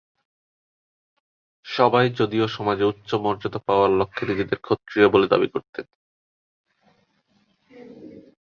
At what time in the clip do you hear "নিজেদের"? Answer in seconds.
4.29-4.59